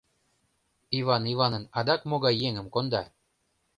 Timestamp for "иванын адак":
1.33-2.01